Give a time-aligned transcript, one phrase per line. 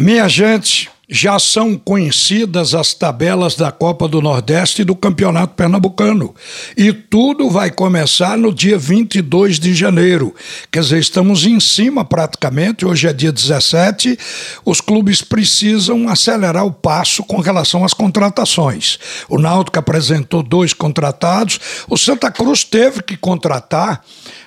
[0.00, 6.34] Minha gente, já são conhecidas as tabelas da Copa do Nordeste e do Campeonato Pernambucano.
[6.74, 10.34] E tudo vai começar no dia 22 de janeiro.
[10.72, 14.18] Quer dizer, estamos em cima praticamente, hoje é dia 17.
[14.64, 18.98] Os clubes precisam acelerar o passo com relação às contratações.
[19.28, 21.60] O Náutico apresentou dois contratados,
[21.90, 24.02] o Santa Cruz teve que contratar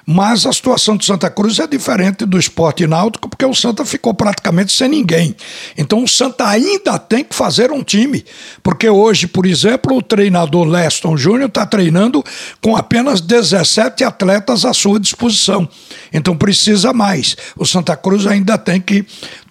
[0.05, 4.13] mas a situação do Santa Cruz é diferente do esporte náutico, porque o Santa ficou
[4.13, 5.35] praticamente sem ninguém.
[5.77, 8.25] Então o Santa ainda tem que fazer um time.
[8.61, 12.23] Porque hoje, por exemplo, o treinador Leston Júnior está treinando
[12.61, 15.67] com apenas 17 atletas à sua disposição.
[16.11, 17.35] Então precisa mais.
[17.55, 19.05] O Santa Cruz ainda tem que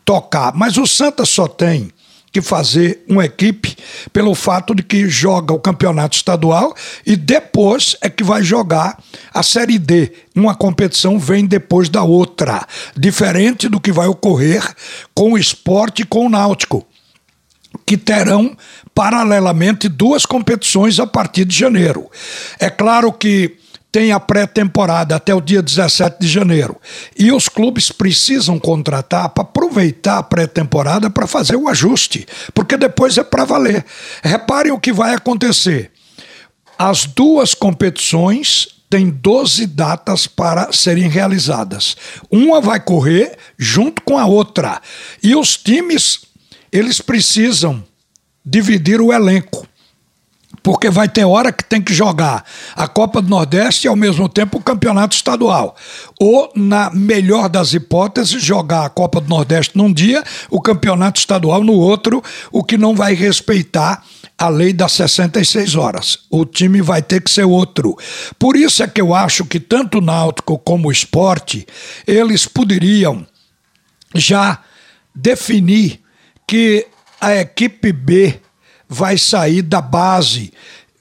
[0.05, 0.53] tocar.
[0.55, 1.92] Mas o Santa só tem
[2.33, 3.77] que fazer uma equipe
[4.11, 8.99] pelo fato de que joga o campeonato estadual e depois é que vai jogar
[9.35, 10.11] a Série D.
[10.35, 14.75] Uma competição vem depois da outra, diferente do que vai ocorrer
[15.15, 16.87] com o esporte e com o náutico,
[17.85, 18.57] que terão
[18.95, 22.11] paralelamente duas competições a partir de janeiro.
[22.59, 23.59] É claro que
[23.93, 26.81] tem a pré-temporada até o dia 17 de janeiro.
[27.17, 33.19] E os clubes precisam contratar para aproveitar a pré-temporada para fazer o ajuste, porque depois
[33.19, 33.85] é para valer.
[34.25, 35.91] Reparem o que vai acontecer.
[36.79, 41.95] As duas competições têm 12 datas para serem realizadas.
[42.31, 44.81] Uma vai correr junto com a outra.
[45.23, 46.21] E os times,
[46.73, 47.85] eles precisam
[48.45, 49.67] dividir o elenco
[50.63, 52.45] porque vai ter hora que tem que jogar
[52.77, 55.77] a Copa do Nordeste e ao mesmo tempo o Campeonato Estadual.
[56.21, 61.65] Ou, na melhor das hipóteses, jogar a Copa do Nordeste num dia, o Campeonato Estadual
[61.65, 64.05] no outro, o que não vai respeitar
[64.39, 66.19] a lei das 66 horas.
[66.31, 67.97] O time vai ter que ser outro.
[68.39, 71.67] Por isso é que eu acho que tanto o Náutico como o esporte,
[72.07, 73.27] eles poderiam
[74.15, 74.59] já
[75.15, 76.01] definir
[76.47, 76.87] que
[77.21, 78.41] a equipe B
[78.93, 80.53] vai sair da base,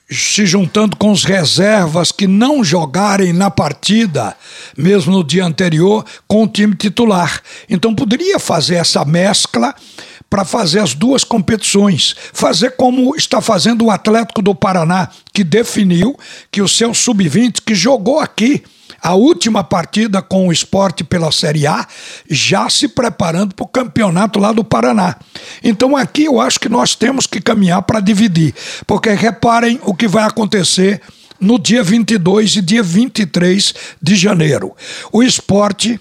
[0.09, 4.35] se juntando com os reservas que não jogarem na partida,
[4.77, 7.41] mesmo no dia anterior, com o time titular.
[7.69, 9.75] Então poderia fazer essa mescla
[10.29, 16.17] para fazer as duas competições, fazer como está fazendo o Atlético do Paraná, que definiu
[16.49, 18.63] que o seu sub-20, que jogou aqui,
[19.01, 21.87] a última partida com o esporte pela Série A,
[22.29, 25.15] já se preparando para o campeonato lá do Paraná.
[25.63, 28.53] Então aqui eu acho que nós temos que caminhar para dividir,
[28.85, 31.01] porque reparem o que vai acontecer
[31.39, 34.75] no dia 22 e dia 23 de janeiro.
[35.11, 35.99] O esporte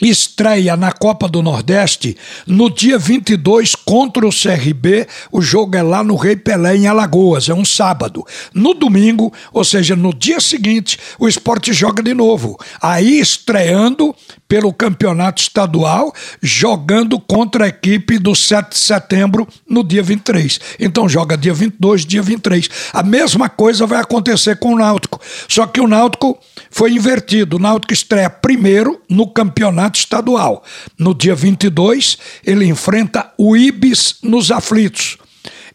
[0.00, 2.16] estreia na Copa do Nordeste
[2.46, 5.06] no dia 22 contra o CRB.
[5.30, 8.24] O jogo é lá no Rei Pelé, em Alagoas, é um sábado.
[8.54, 12.58] No domingo, ou seja, no dia seguinte, o esporte joga de novo.
[12.80, 14.14] Aí estreando
[14.50, 16.12] pelo campeonato estadual,
[16.42, 20.58] jogando contra a equipe do 7 de setembro no dia 23.
[20.80, 22.68] Então joga dia 22, dia 23.
[22.92, 25.20] A mesma coisa vai acontecer com o Náutico.
[25.46, 26.36] Só que o Náutico
[26.68, 27.58] foi invertido.
[27.58, 30.64] O Náutico estreia primeiro no campeonato estadual.
[30.98, 35.16] No dia 22, ele enfrenta o Ibis nos aflitos.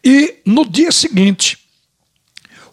[0.04, 1.56] E no dia seguinte,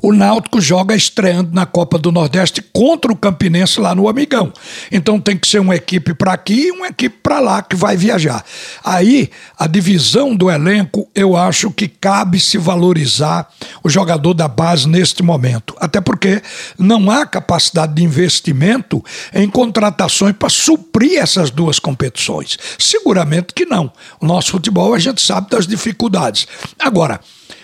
[0.03, 4.51] o Náutico joga estreando na Copa do Nordeste contra o Campinense lá no Amigão.
[4.91, 7.95] Então tem que ser uma equipe para aqui e uma equipe para lá que vai
[7.95, 8.43] viajar.
[8.83, 13.47] Aí, a divisão do elenco, eu acho que cabe se valorizar
[13.81, 15.73] o jogador da base neste momento.
[15.79, 16.41] Até porque
[16.77, 19.01] não há capacidade de investimento
[19.33, 22.57] em contratações para suprir essas duas competições.
[22.77, 23.89] Seguramente que não.
[24.19, 26.45] O nosso futebol a gente sabe das dificuldades.
[26.77, 27.21] Agora,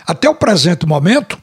[0.07, 1.37] até o presente momento,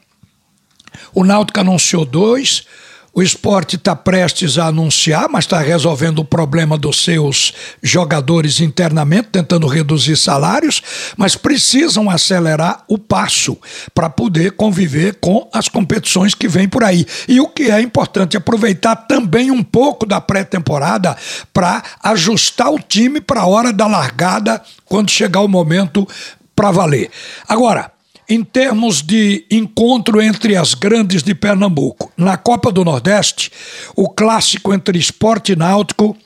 [1.17, 2.63] o Náutico anunciou dois.
[3.11, 9.29] O esporte está prestes a anunciar, mas está resolvendo o problema dos seus jogadores internamente,
[9.31, 10.79] tentando reduzir salários,
[11.17, 13.57] mas precisam acelerar o passo
[13.95, 17.03] para poder conviver com as competições que vêm por aí.
[17.27, 21.17] E o que é importante, aproveitar também um pouco da pré-temporada
[21.51, 26.07] para ajustar o time para a hora da largada, quando chegar o momento
[26.55, 27.09] para valer.
[27.47, 27.96] Agora,
[28.29, 32.11] em termos de encontro entre as grandes de Pernambuco.
[32.17, 33.51] Na Copa do Nordeste,
[33.95, 36.17] o clássico entre esporte e náutico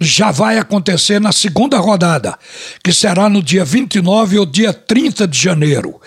[0.00, 2.38] já vai acontecer na segunda rodada,
[2.84, 6.00] que será no dia 29 ou dia 30 de janeiro.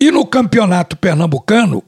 [0.00, 1.84] E no Campeonato Pernambucano,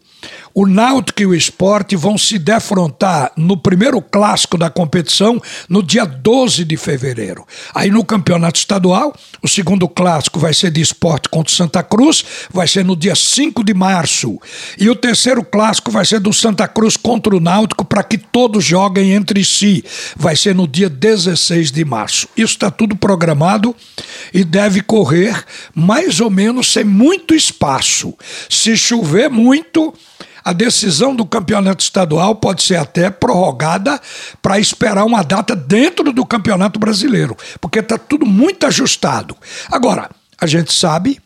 [0.59, 5.39] O Náutico e o Esporte vão se defrontar no primeiro clássico da competição
[5.69, 7.47] no dia 12 de fevereiro.
[7.75, 12.67] Aí no campeonato estadual, o segundo clássico vai ser de esporte contra Santa Cruz, vai
[12.67, 14.41] ser no dia 5 de março.
[14.79, 18.65] E o terceiro clássico vai ser do Santa Cruz contra o Náutico para que todos
[18.65, 19.85] joguem entre si.
[20.17, 22.29] Vai ser no dia 16 de março.
[22.35, 23.77] Isso está tudo programado
[24.33, 25.45] e deve correr
[25.75, 28.15] mais ou menos sem muito espaço.
[28.49, 29.93] Se chover muito,
[30.47, 34.01] a decisão do campeonato estadual pode ser até prorrogada
[34.41, 39.37] para esperar uma data dentro do campeonato brasileiro, porque está tudo muito ajustado.
[39.69, 40.09] Agora,
[40.41, 41.21] a gente sabe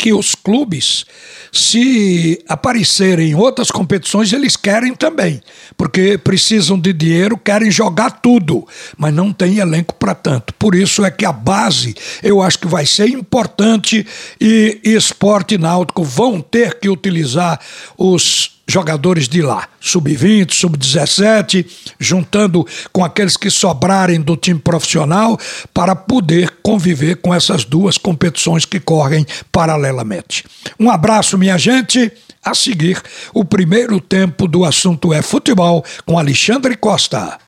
[0.00, 1.04] que os clubes,
[1.52, 5.42] se aparecerem em outras competições, eles querem também,
[5.76, 8.66] porque precisam de dinheiro, querem jogar tudo,
[8.96, 10.54] mas não tem elenco para tanto.
[10.54, 14.06] Por isso é que a base eu acho que vai ser importante
[14.40, 17.60] e, e esporte náutico vão ter que utilizar
[17.98, 21.66] os jogadores de lá, sub-20, sub-17,
[21.98, 25.38] juntando com aqueles que sobrarem do time profissional
[25.74, 30.44] para poder conviver com essas duas competições que correm paralelamente.
[30.78, 32.10] Um abraço, minha gente.
[32.42, 33.02] A seguir,
[33.34, 37.38] o primeiro tempo do assunto é futebol com Alexandre Costa.